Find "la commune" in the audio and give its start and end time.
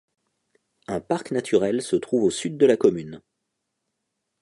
2.65-3.21